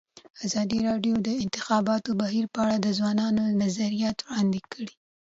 ازادي 0.45 0.79
راډیو 0.89 1.15
د 1.21 1.23
د 1.27 1.29
انتخاباتو 1.43 2.09
بهیر 2.21 2.45
په 2.53 2.59
اړه 2.63 2.75
د 2.79 2.87
ځوانانو 2.99 3.43
نظریات 3.63 4.17
وړاندې 4.21 4.59
کړي. 4.71 4.93